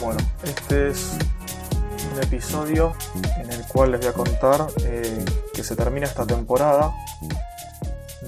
Bueno, 0.00 0.20
este 0.44 0.88
es 0.88 1.18
un 2.14 2.22
episodio 2.22 2.94
en 3.36 3.52
el 3.52 3.66
cual 3.70 3.92
les 3.92 4.00
voy 4.00 4.08
a 4.08 4.14
contar 4.14 4.66
eh, 4.86 5.22
que 5.52 5.62
se 5.62 5.76
termina 5.76 6.06
esta 6.06 6.26
temporada. 6.26 6.94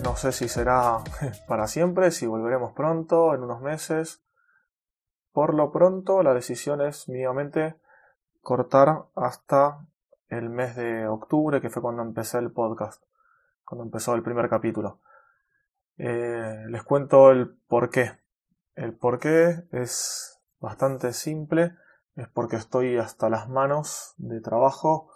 No 0.04 0.14
sé 0.14 0.32
si 0.32 0.48
será 0.48 0.98
para 1.48 1.66
siempre, 1.66 2.10
si 2.10 2.26
volveremos 2.26 2.72
pronto, 2.72 3.34
en 3.34 3.44
unos 3.44 3.62
meses. 3.62 4.22
Por 5.32 5.54
lo 5.54 5.72
pronto, 5.72 6.22
la 6.22 6.34
decisión 6.34 6.82
es 6.82 7.08
mínimamente 7.08 7.74
cortar 8.42 9.06
hasta 9.14 9.78
el 10.28 10.50
mes 10.50 10.76
de 10.76 11.06
octubre, 11.06 11.62
que 11.62 11.70
fue 11.70 11.80
cuando 11.80 12.02
empecé 12.02 12.36
el 12.36 12.52
podcast, 12.52 13.02
cuando 13.64 13.84
empezó 13.84 14.14
el 14.14 14.22
primer 14.22 14.50
capítulo. 14.50 15.00
Eh, 15.96 16.66
les 16.68 16.82
cuento 16.82 17.30
el 17.30 17.48
por 17.66 17.88
qué. 17.88 18.12
El 18.74 18.92
por 18.92 19.18
qué 19.18 19.64
es 19.72 20.41
bastante 20.62 21.12
simple 21.12 21.74
es 22.14 22.28
porque 22.28 22.56
estoy 22.56 22.96
hasta 22.96 23.28
las 23.28 23.48
manos 23.48 24.14
de 24.16 24.40
trabajo, 24.40 25.10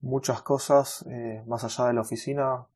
muchas 0.00 0.40
cosas 0.42 1.04
eh, 1.10 1.42
más 1.46 1.64
allá 1.64 1.88
de 1.88 1.94
la 1.94 2.02
oficina, 2.02 2.66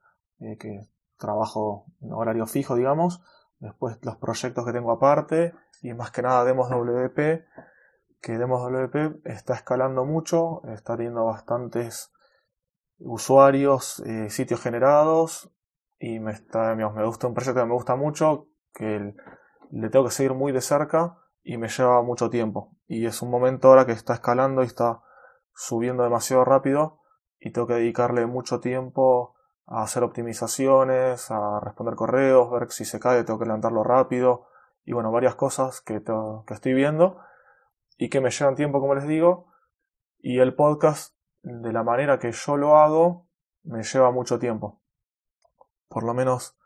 eh, 0.40 0.56
que 0.58 0.88
trabajo 1.16 1.86
en 2.00 2.12
horario 2.12 2.46
fijo, 2.46 2.74
digamos, 2.74 3.22
después 3.60 3.98
los 4.02 4.16
proyectos 4.16 4.64
que 4.64 4.72
tengo 4.72 4.92
aparte 4.92 5.54
y 5.82 5.94
más 5.94 6.10
que 6.10 6.22
nada 6.22 6.44
Demos 6.44 6.70
WP, 6.70 7.44
que 8.20 8.38
Demos 8.38 8.62
WP 8.62 9.20
está 9.24 9.54
escalando 9.54 10.04
mucho, 10.04 10.62
está 10.68 10.96
teniendo 10.96 11.24
bastantes 11.24 12.12
usuarios, 12.98 14.00
eh, 14.00 14.28
sitios 14.30 14.60
generados 14.60 15.52
y 16.00 16.18
me, 16.18 16.32
está, 16.32 16.74
me 16.74 17.04
gusta 17.04 17.28
un 17.28 17.34
proyecto 17.34 17.60
que 17.60 17.66
me 17.66 17.74
gusta 17.74 17.94
mucho, 17.96 18.48
que 18.72 19.14
le 19.70 19.90
tengo 19.90 20.06
que 20.06 20.10
seguir 20.10 20.34
muy 20.34 20.50
de 20.52 20.60
cerca 20.60 21.18
y 21.48 21.56
me 21.56 21.68
lleva 21.68 22.02
mucho 22.02 22.28
tiempo. 22.28 22.76
Y 22.86 23.06
es 23.06 23.22
un 23.22 23.30
momento 23.30 23.68
ahora 23.68 23.86
que 23.86 23.92
está 23.92 24.12
escalando 24.12 24.62
y 24.62 24.66
está 24.66 25.00
subiendo 25.54 26.02
demasiado 26.02 26.44
rápido 26.44 27.00
y 27.40 27.52
tengo 27.52 27.66
que 27.66 27.72
dedicarle 27.72 28.26
mucho 28.26 28.60
tiempo 28.60 29.34
a 29.64 29.82
hacer 29.82 30.02
optimizaciones, 30.02 31.30
a 31.30 31.58
responder 31.60 31.94
correos, 31.94 32.50
ver 32.50 32.70
si 32.70 32.84
se 32.84 33.00
cae, 33.00 33.24
tengo 33.24 33.38
que 33.38 33.46
levantarlo 33.46 33.82
rápido 33.82 34.48
y 34.84 34.92
bueno, 34.92 35.10
varias 35.10 35.36
cosas 35.36 35.80
que, 35.80 36.02
que 36.02 36.52
estoy 36.52 36.74
viendo 36.74 37.18
y 37.96 38.10
que 38.10 38.20
me 38.20 38.30
llevan 38.30 38.54
tiempo, 38.54 38.78
como 38.78 38.94
les 38.94 39.08
digo, 39.08 39.46
y 40.18 40.40
el 40.40 40.54
podcast, 40.54 41.16
de 41.40 41.72
la 41.72 41.82
manera 41.82 42.18
que 42.18 42.30
yo 42.30 42.58
lo 42.58 42.76
hago, 42.76 43.26
me 43.62 43.84
lleva 43.84 44.10
mucho 44.10 44.38
tiempo. 44.38 44.82
Por 45.88 46.04
lo 46.04 46.12
menos, 46.12 46.58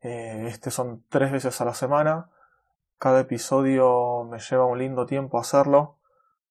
eh, 0.00 0.46
este 0.46 0.70
son 0.70 1.04
tres 1.08 1.32
veces 1.32 1.60
a 1.60 1.64
la 1.64 1.74
semana 1.74 2.30
cada 2.98 3.20
episodio 3.20 4.24
me 4.24 4.38
lleva 4.38 4.66
un 4.66 4.78
lindo 4.78 5.06
tiempo 5.06 5.38
hacerlo, 5.38 5.98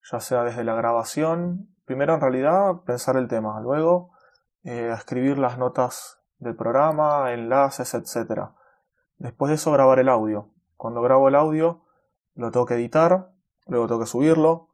ya 0.09 0.19
sea 0.19 0.43
desde 0.43 0.63
la 0.63 0.75
grabación, 0.75 1.69
primero 1.85 2.13
en 2.13 2.21
realidad 2.21 2.83
pensar 2.85 3.17
el 3.17 3.27
tema, 3.27 3.59
luego 3.59 4.11
eh, 4.63 4.91
escribir 4.93 5.37
las 5.37 5.57
notas 5.57 6.19
del 6.39 6.55
programa, 6.55 7.33
enlaces, 7.33 7.93
etc. 7.93 8.49
Después 9.17 9.49
de 9.49 9.55
eso 9.55 9.71
grabar 9.71 9.99
el 9.99 10.09
audio. 10.09 10.49
Cuando 10.77 11.01
grabo 11.01 11.27
el 11.27 11.35
audio 11.35 11.83
lo 12.35 12.51
tengo 12.51 12.65
que 12.65 12.75
editar, 12.75 13.31
luego 13.65 13.87
tengo 13.87 13.99
que 13.99 14.07
subirlo, 14.07 14.69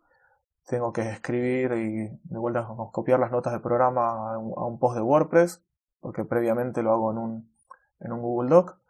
tengo 0.68 0.94
que 0.94 1.10
escribir 1.10 1.72
y 1.74 2.10
de 2.24 2.38
vuelta 2.38 2.68
copiar 2.92 3.20
las 3.20 3.32
notas 3.32 3.54
del 3.54 3.62
programa 3.62 4.34
a 4.34 4.38
un, 4.38 4.80
post 4.80 4.96
de 4.96 5.02
WordPress, 5.02 5.66
porque 6.00 6.24
previamente 6.24 6.84
lo 6.84 6.92
hago 6.92 7.12
en 7.12 7.18
un, 7.18 7.54
en 8.00 8.12
un 8.12 8.22
Google 8.22 8.50
Doc 8.50 8.83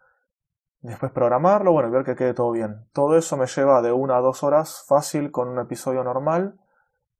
después 0.84 1.12
programarlo, 1.12 1.72
bueno, 1.72 1.90
y 1.90 1.92
ver 1.92 2.04
que 2.04 2.16
quede 2.16 2.34
todo 2.34 2.52
bien. 2.52 2.88
Todo 2.92 3.18
eso 3.18 3.38
me 3.38 3.48
lleva 3.48 3.82
de 3.82 3.92
una 3.92 4.18
a 4.18 4.22
dos 4.22 4.44
horas 4.44 4.84
fácil 4.88 5.32
con 5.32 5.48
un 5.48 5.60
episodio 5.60 6.04
normal 6.04 6.60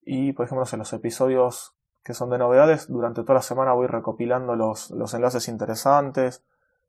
y, 0.02 0.34
por 0.34 0.46
ejemplo, 0.46 0.66
en 0.72 0.80
los 0.80 0.94
episodios 0.94 1.76
que 2.04 2.14
son 2.14 2.30
de 2.30 2.38
novedades, 2.38 2.90
durante 2.90 3.22
toda 3.22 3.36
la 3.36 3.42
semana 3.42 3.72
voy 3.72 3.88
recopilando 3.88 4.58
los, 4.58 4.92
los 4.92 5.14
enlaces 5.14 5.48
interesantes, 5.48 6.44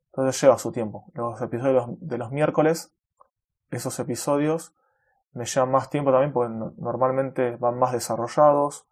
entonces 0.07 0.41
lleva 0.41 0.57
su 0.57 0.73
tiempo. 0.73 1.05
Los 1.13 1.41
episodios 1.41 1.85
de 2.01 2.17
los 2.17 2.31
miércoles, 2.31 2.93
esos 3.71 3.97
episodios 3.99 4.75
me 5.31 5.45
llevan 5.45 5.71
más 5.71 5.89
tiempo 5.89 6.11
también 6.11 6.33
porque 6.33 6.53
normalmente 6.77 7.55
van 7.55 7.79
más 7.79 7.93
desarrollados. 7.93 8.85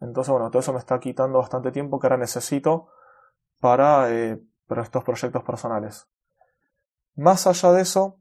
Entonces, 0.00 0.30
bueno, 0.30 0.48
todo 0.50 0.60
eso 0.60 0.72
me 0.72 0.78
está 0.78 1.00
quitando 1.00 1.38
bastante 1.38 1.72
tiempo 1.72 1.98
que 1.98 2.06
ahora 2.06 2.18
necesito 2.18 2.88
para, 3.60 4.12
eh, 4.12 4.40
para 4.68 4.82
estos 4.82 5.02
proyectos 5.02 5.42
personales. 5.42 6.08
Más 7.16 7.46
allá 7.46 7.72
de 7.72 7.80
eso, 7.80 8.18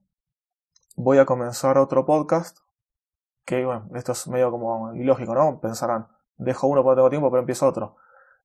voy 0.95 1.17
a 1.17 1.25
comenzar 1.25 1.78
otro 1.78 2.06
podcast. 2.06 2.59
Que 3.44 3.66
bueno, 3.66 3.89
esto 3.94 4.13
es 4.13 4.25
medio 4.29 4.50
como 4.51 4.95
ilógico, 4.95 5.35
¿no? 5.35 5.59
Pensarán, 5.59 6.07
dejo 6.38 6.67
uno 6.67 6.81
porque 6.81 6.95
tengo 6.95 7.09
tiempo, 7.09 7.29
pero 7.29 7.41
empiezo 7.41 7.67
otro. 7.67 7.97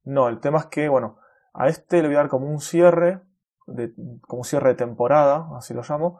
No, 0.03 0.29
el 0.29 0.41
tema 0.41 0.59
es 0.59 0.67
que, 0.67 0.89
bueno, 0.89 1.19
a 1.55 1.69
este 1.69 2.03
le 2.03 2.09
voy 2.09 2.17
a 2.17 2.19
dar 2.19 2.29
como 2.29 2.49
un 2.49 2.61
cierre, 2.61 3.21
como 4.27 4.41
un 4.41 4.45
cierre 4.45 4.71
de 4.71 4.75
temporada, 4.75 5.47
así 5.57 5.73
lo 5.73 5.83
llamo. 5.89 6.19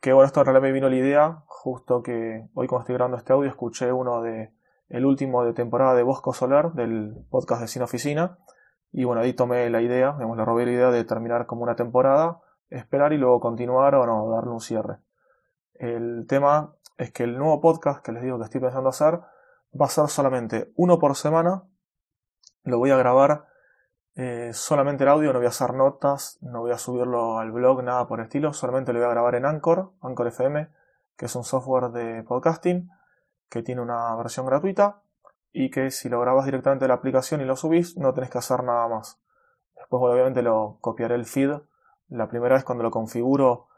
Que 0.00 0.14
bueno, 0.14 0.26
esto 0.26 0.40
en 0.40 0.46
realidad 0.46 0.62
me 0.62 0.72
vino 0.72 0.88
la 0.88 0.96
idea, 0.96 1.42
justo 1.46 2.02
que 2.02 2.48
hoy 2.54 2.66
cuando 2.68 2.84
estoy 2.84 2.94
grabando 2.94 3.18
este 3.18 3.34
audio 3.34 3.50
escuché 3.50 3.92
uno 3.92 4.22
de, 4.22 4.54
el 4.88 5.04
último 5.04 5.44
de 5.44 5.52
temporada 5.52 5.94
de 5.94 6.02
Bosco 6.02 6.32
Solar, 6.32 6.72
del 6.72 7.14
podcast 7.28 7.60
de 7.60 7.68
Sin 7.68 7.82
Oficina. 7.82 8.38
Y 8.90 9.04
bueno, 9.04 9.20
ahí 9.20 9.34
tomé 9.34 9.68
la 9.68 9.82
idea, 9.82 10.12
digamos, 10.14 10.38
le 10.38 10.46
robé 10.46 10.64
la 10.64 10.72
idea 10.72 10.90
de 10.90 11.04
terminar 11.04 11.44
como 11.44 11.62
una 11.62 11.76
temporada 11.76 12.40
esperar 12.70 13.12
y 13.12 13.18
luego 13.18 13.40
continuar 13.40 13.94
o 13.94 14.06
no, 14.06 14.30
darle 14.30 14.50
un 14.50 14.60
cierre. 14.60 14.98
El 15.74 16.26
tema 16.28 16.74
es 16.98 17.12
que 17.12 17.24
el 17.24 17.36
nuevo 17.38 17.60
podcast 17.60 18.04
que 18.04 18.12
les 18.12 18.22
digo 18.22 18.38
que 18.38 18.44
estoy 18.44 18.60
pensando 18.60 18.88
hacer 18.88 19.20
va 19.78 19.86
a 19.86 19.90
ser 19.90 20.08
solamente 20.08 20.72
uno 20.76 20.98
por 20.98 21.14
semana. 21.16 21.64
Lo 22.64 22.78
voy 22.78 22.90
a 22.90 22.96
grabar 22.96 23.46
eh, 24.14 24.50
solamente 24.54 25.04
el 25.04 25.10
audio, 25.10 25.32
no 25.32 25.38
voy 25.38 25.46
a 25.46 25.50
hacer 25.50 25.74
notas, 25.74 26.38
no 26.40 26.60
voy 26.60 26.72
a 26.72 26.78
subirlo 26.78 27.38
al 27.38 27.52
blog, 27.52 27.82
nada 27.82 28.06
por 28.06 28.20
el 28.20 28.26
estilo, 28.26 28.52
solamente 28.52 28.92
lo 28.92 28.98
voy 28.98 29.08
a 29.08 29.10
grabar 29.10 29.34
en 29.34 29.44
Anchor, 29.44 29.92
Anchor 30.00 30.28
FM, 30.28 30.68
que 31.16 31.26
es 31.26 31.36
un 31.36 31.44
software 31.44 31.90
de 31.90 32.22
podcasting 32.22 32.90
que 33.50 33.62
tiene 33.62 33.82
una 33.82 34.16
versión 34.16 34.46
gratuita 34.46 35.02
y 35.52 35.70
que 35.70 35.90
si 35.90 36.08
lo 36.08 36.20
grabas 36.20 36.46
directamente 36.46 36.84
de 36.84 36.88
la 36.88 36.94
aplicación 36.94 37.40
y 37.40 37.44
lo 37.44 37.56
subís 37.56 37.96
no 37.96 38.12
tenés 38.14 38.30
que 38.30 38.38
hacer 38.38 38.64
nada 38.64 38.88
más. 38.88 39.20
Después 39.76 40.02
obviamente 40.02 40.42
lo 40.42 40.78
copiaré 40.80 41.14
el 41.14 41.26
feed 41.26 41.50
la 42.08 42.28
primera 42.28 42.54
vez 42.54 42.64
cuando 42.64 42.84
lo 42.84 42.90
configuro 42.90 43.68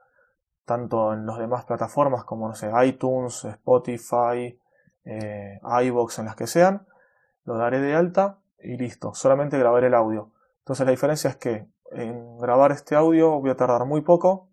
tanto 0.65 1.15
en 1.15 1.27
las 1.27 1.39
demás 1.39 1.65
plataformas 1.65 2.25
como 2.25 2.47
no 2.47 2.55
sé, 2.55 2.71
iTunes, 2.85 3.45
Spotify, 3.45 4.61
eh, 5.05 5.61
iBox, 5.83 6.19
en 6.19 6.27
las 6.27 6.37
que 6.37 6.47
sean, 6.47 6.87
lo 7.45 7.57
daré 7.57 7.81
de 7.81 7.95
alta 7.95 8.39
y 8.63 8.77
listo, 8.77 9.15
solamente 9.15 9.59
grabaré 9.59 9.87
el 9.87 9.95
audio. 9.95 10.31
Entonces 10.59 10.85
la 10.85 10.91
diferencia 10.91 11.31
es 11.31 11.37
que 11.37 11.67
en 11.93 12.39
grabar 12.39 12.73
este 12.73 12.95
audio 12.95 13.41
voy 13.41 13.51
a 13.51 13.57
tardar 13.57 13.87
muy 13.87 14.03
poco 14.03 14.51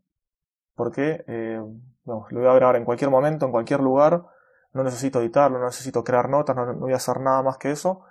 porque 0.74 1.26
eh, 1.28 1.62
lo 2.06 2.26
voy 2.32 2.48
a 2.48 2.54
grabar 2.54 2.78
en 2.78 2.86
cualquier 2.86 3.10
momento, 3.10 3.46
en 3.46 3.52
cualquier 3.52 3.82
lugar, 3.82 4.24
no 4.72 4.84
necesito 4.84 5.20
editarlo, 5.20 5.60
no 5.60 5.66
necesito 5.66 6.04
crear 6.06 6.30
notas, 6.30 6.56
no, 6.56 6.66
no 6.66 6.80
voy 6.80 6.94
a 6.94 6.98
hacer 6.98 7.20
nada 7.20 7.44
más 7.44 7.58
que 7.58 7.72
eso 7.72 8.06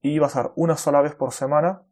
y 0.00 0.18
va 0.18 0.26
a 0.26 0.30
ser 0.30 0.50
una 0.56 0.76
sola 0.76 1.00
vez 1.02 1.14
por 1.14 1.32
semana 1.32 1.82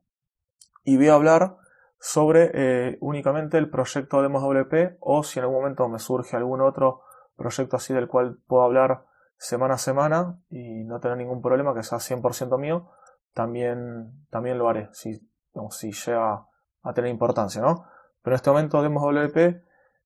y 0.82 0.96
voy 0.96 1.08
a 1.08 1.14
hablar 1.14 1.56
sobre 1.98 2.50
eh, 2.54 2.98
únicamente 3.00 3.58
el 3.58 3.70
proyecto 3.70 4.22
de 4.22 4.28
WP 4.28 4.98
o 5.00 5.22
si 5.22 5.38
en 5.38 5.44
algún 5.44 5.60
momento 5.60 5.88
me 5.88 5.98
surge 5.98 6.36
algún 6.36 6.60
otro 6.60 7.02
proyecto 7.36 7.76
así 7.76 7.94
del 7.94 8.08
cual 8.08 8.38
puedo 8.46 8.62
hablar 8.62 9.04
semana 9.38 9.74
a 9.74 9.78
semana 9.78 10.38
y 10.48 10.84
no 10.84 11.00
tener 11.00 11.16
ningún 11.16 11.42
problema 11.42 11.74
que 11.74 11.82
sea 11.82 11.98
100% 11.98 12.58
mío, 12.58 12.90
también, 13.34 14.26
también 14.30 14.58
lo 14.58 14.68
haré, 14.68 14.88
si, 14.92 15.20
si 15.70 15.92
llega 15.92 16.46
a 16.82 16.92
tener 16.94 17.10
importancia, 17.10 17.60
¿no? 17.60 17.86
Pero 18.22 18.34
en 18.34 18.36
este 18.36 18.50
momento 18.50 18.82
WP 18.82 19.62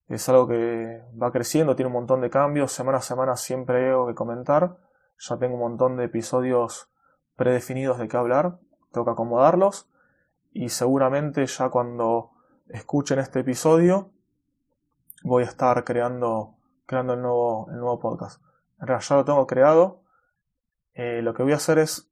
es 0.07 0.29
algo 0.29 0.47
que 0.47 1.01
va 1.21 1.31
creciendo, 1.31 1.75
tiene 1.75 1.87
un 1.87 1.93
montón 1.93 2.19
de 2.19 2.29
cambios, 2.29 2.73
semana 2.73 2.97
a 2.97 3.01
semana 3.01 3.37
siempre 3.37 3.85
hay 3.85 3.89
algo 3.91 4.07
que 4.07 4.15
comentar, 4.15 4.77
ya 5.17 5.37
tengo 5.37 5.53
un 5.53 5.61
montón 5.61 5.95
de 5.95 6.05
episodios 6.05 6.91
predefinidos 7.35 7.99
de 7.99 8.07
qué 8.07 8.17
hablar, 8.17 8.59
tengo 8.91 9.05
que 9.05 9.11
acomodarlos 9.11 9.87
y 10.51 10.69
seguramente 10.69 11.45
ya 11.45 11.69
cuando 11.69 12.31
escuchen 12.69 13.19
este 13.19 13.39
episodio 13.39 14.11
voy 15.23 15.43
a 15.43 15.47
estar 15.47 15.83
creando, 15.83 16.55
creando 16.85 17.13
el, 17.13 17.21
nuevo, 17.21 17.69
el 17.69 17.77
nuevo 17.77 17.99
podcast. 17.99 18.41
En 18.79 18.87
realidad 18.87 19.07
ya 19.07 19.15
lo 19.15 19.25
tengo 19.25 19.47
creado 19.47 20.01
Eh, 20.93 21.21
lo 21.21 21.33
que 21.33 21.43
voy 21.43 21.53
a 21.53 21.55
hacer 21.55 21.79
es, 21.79 22.11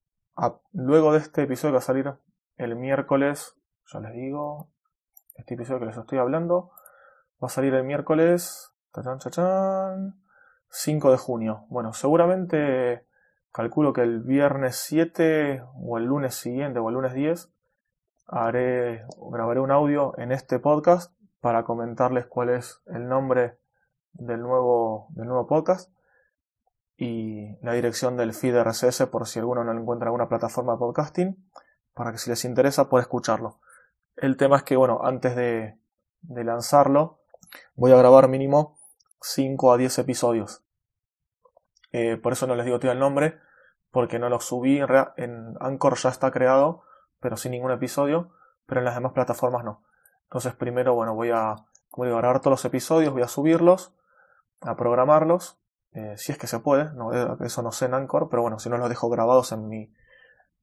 luego 0.71 1.11
de 1.11 1.19
este 1.19 1.43
episodio 1.43 1.73
que 1.73 1.75
va 1.75 1.79
a 1.79 1.81
salir 1.81 2.13
el 2.55 2.75
miércoles, 2.77 3.55
ya 3.91 3.99
les 3.99 4.13
digo, 4.13 4.69
este 5.35 5.55
episodio 5.55 5.79
que 5.79 5.87
les 5.87 5.97
estoy 5.97 6.17
hablando, 6.17 6.71
va 7.43 7.47
a 7.47 7.49
salir 7.49 7.73
el 7.73 7.83
miércoles 7.83 8.73
5 10.69 11.11
de 11.11 11.17
junio. 11.17 11.65
Bueno, 11.67 11.91
seguramente 11.91 13.05
calculo 13.51 13.91
que 13.91 14.01
el 14.01 14.21
viernes 14.21 14.77
7 14.77 15.61
o 15.75 15.97
el 15.97 16.05
lunes 16.05 16.35
siguiente 16.35 16.79
o 16.79 16.87
el 16.87 16.95
lunes 16.95 17.13
10 17.13 17.51
haré, 18.31 19.05
grabaré 19.31 19.59
un 19.59 19.71
audio 19.71 20.17
en 20.17 20.31
este 20.31 20.59
podcast 20.59 21.13
para 21.41 21.63
comentarles 21.63 22.25
cuál 22.27 22.49
es 22.49 22.81
el 22.87 23.07
nombre 23.07 23.57
del 24.13 24.41
nuevo, 24.41 25.07
del 25.11 25.27
nuevo 25.27 25.47
podcast 25.47 25.91
y 26.97 27.57
la 27.63 27.73
dirección 27.73 28.17
del 28.17 28.33
feed 28.33 28.61
RSS 28.61 29.07
por 29.07 29.27
si 29.27 29.39
alguno 29.39 29.63
no 29.63 29.73
lo 29.73 29.81
encuentra 29.81 30.05
en 30.05 30.07
alguna 30.09 30.29
plataforma 30.29 30.73
de 30.73 30.79
podcasting, 30.79 31.49
para 31.93 32.11
que 32.11 32.17
si 32.17 32.29
les 32.29 32.45
interesa 32.45 32.89
pueda 32.89 33.03
escucharlo. 33.03 33.59
El 34.15 34.37
tema 34.37 34.57
es 34.57 34.63
que, 34.63 34.75
bueno, 34.75 34.99
antes 35.03 35.35
de, 35.35 35.79
de 36.21 36.43
lanzarlo, 36.43 37.19
voy 37.75 37.93
a 37.93 37.97
grabar 37.97 38.27
mínimo 38.27 38.77
5 39.21 39.71
a 39.71 39.77
10 39.77 39.99
episodios. 39.99 40.63
Eh, 41.91 42.17
por 42.17 42.33
eso 42.33 42.47
no 42.47 42.55
les 42.55 42.65
digo 42.65 42.79
tío 42.79 42.91
el 42.91 42.99
nombre, 42.99 43.39
porque 43.91 44.19
no 44.19 44.29
lo 44.29 44.41
subí. 44.41 44.79
En, 44.79 44.89
en 45.15 45.55
Anchor 45.61 45.97
ya 45.97 46.09
está 46.09 46.31
creado, 46.31 46.83
pero 47.19 47.37
sin 47.37 47.51
ningún 47.51 47.71
episodio, 47.71 48.31
pero 48.65 48.81
en 48.81 48.85
las 48.85 48.95
demás 48.95 49.13
plataformas 49.13 49.63
no. 49.63 49.83
Entonces 50.23 50.53
primero, 50.53 50.93
bueno, 50.93 51.15
voy 51.15 51.31
a, 51.31 51.55
como 51.89 52.05
digo, 52.05 52.17
grabar 52.17 52.39
todos 52.39 52.51
los 52.51 52.65
episodios, 52.65 53.13
voy 53.13 53.23
a 53.23 53.27
subirlos, 53.27 53.93
a 54.61 54.75
programarlos, 54.75 55.57
eh, 55.93 56.13
si 56.17 56.31
es 56.31 56.37
que 56.37 56.47
se 56.47 56.59
puede, 56.59 56.83
eh, 56.83 57.27
eso 57.41 57.61
no 57.63 57.71
sé 57.71 57.85
en 57.85 57.95
Anchor, 57.95 58.29
pero 58.29 58.43
bueno, 58.43 58.59
si 58.59 58.69
no 58.69 58.77
los 58.77 58.89
dejo 58.89 59.09
grabados 59.09 59.51
en 59.51 59.67
mi, 59.67 59.93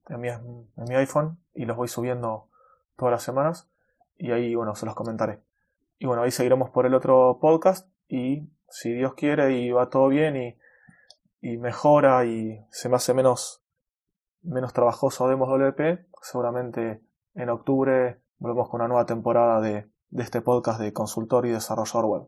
en 0.08 0.20
mi, 0.20 0.28
en 0.28 0.84
mi 0.88 0.94
iPhone 0.94 1.38
y 1.54 1.64
los 1.64 1.76
voy 1.76 1.88
subiendo 1.88 2.48
todas 2.96 3.12
las 3.12 3.22
semanas 3.22 3.68
y 4.16 4.30
ahí, 4.32 4.54
bueno, 4.54 4.74
se 4.74 4.86
los 4.86 4.94
comentaré. 4.94 5.40
Y 5.98 6.06
bueno, 6.06 6.22
ahí 6.22 6.30
seguiremos 6.30 6.70
por 6.70 6.86
el 6.86 6.94
otro 6.94 7.38
podcast 7.40 7.88
y 8.08 8.48
si 8.68 8.92
Dios 8.92 9.14
quiere 9.14 9.52
y 9.52 9.70
va 9.70 9.90
todo 9.90 10.08
bien 10.08 10.36
y, 10.36 10.58
y 11.40 11.56
mejora 11.58 12.24
y 12.24 12.64
se 12.70 12.88
me 12.88 12.96
hace 12.96 13.14
menos, 13.14 13.62
menos 14.46 14.72
trabajoso 14.72 15.28
Demos 15.28 15.48
WP, 15.48 16.06
seguramente 16.22 17.02
en 17.34 17.50
octubre 17.50 18.22
volvemos 18.38 18.68
con 18.68 18.80
una 18.80 18.88
nueva 18.88 19.06
temporada 19.06 19.60
de, 19.60 19.90
este 20.16 20.40
podcast 20.40 20.80
de 20.80 20.92
consultor 20.92 21.46
y 21.46 21.50
desarrollador 21.50 22.04
web. 22.06 22.22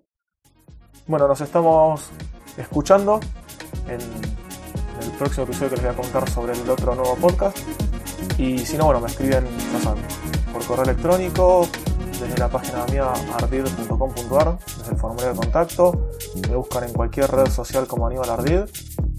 Bueno, 1.07 1.29
nos 1.29 1.41
estamos 1.41 2.11
escuchando 2.57 3.21
en 3.87 4.01
el 4.01 5.11
próximo 5.19 5.45
episodio 5.45 5.71
que 5.71 5.77
les 5.77 5.85
voy 5.85 5.95
a 5.95 5.97
contar 5.97 6.29
sobre 6.29 6.53
el 6.53 6.69
otro 6.69 6.95
nuevo 6.95 7.15
podcast. 7.17 7.57
Y 8.37 8.59
si 8.59 8.77
no, 8.77 8.87
bueno, 8.87 9.01
me 9.01 9.07
escriben, 9.07 9.47
por 10.53 10.67
correo 10.67 10.85
electrónico, 10.85 11.67
desde 12.21 12.37
la 12.37 12.49
página 12.49 12.85
mía 12.87 13.13
ardid.com.ar, 13.35 14.59
desde 14.59 14.93
el 14.93 14.99
formulario 14.99 15.33
de 15.33 15.39
contacto. 15.39 16.09
Me 16.49 16.57
buscan 16.57 16.85
en 16.85 16.93
cualquier 16.93 17.31
red 17.31 17.47
social 17.47 17.87
como 17.87 18.07
Aníbal 18.07 18.31
Ardid 18.31 18.65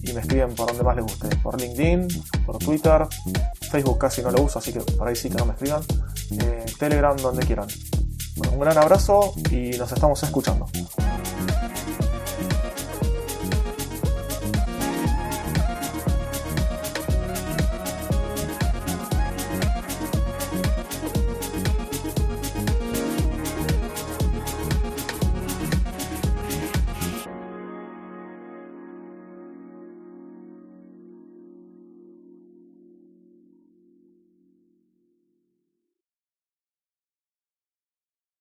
y 0.03 0.13
me 0.13 0.21
escriben 0.21 0.55
por 0.55 0.67
donde 0.67 0.83
más 0.83 0.95
les 0.95 1.05
guste. 1.05 1.35
Por 1.37 1.59
LinkedIn, 1.59 2.07
por 2.45 2.57
Twitter, 2.57 3.07
Facebook 3.71 3.97
casi 3.99 4.21
no 4.21 4.31
lo 4.31 4.43
uso, 4.43 4.59
así 4.59 4.73
que 4.73 4.79
por 4.79 5.07
ahí 5.07 5.15
sí 5.15 5.29
que 5.29 5.35
no 5.35 5.45
me 5.45 5.53
escriban. 5.53 5.83
Eh, 6.31 6.65
Telegram, 6.77 7.15
donde 7.17 7.45
quieran. 7.45 7.67
un 8.51 8.59
gran 8.59 8.77
abrazo 8.77 9.33
y 9.51 9.77
nos 9.77 9.91
estamos 9.91 10.21
escuchando. 10.23 10.67